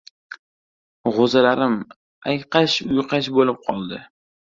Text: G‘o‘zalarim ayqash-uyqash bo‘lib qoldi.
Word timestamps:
G‘o‘zalarim 1.17 1.75
ayqash-uyqash 2.31 3.31
bo‘lib 3.37 3.61
qoldi. 3.69 4.01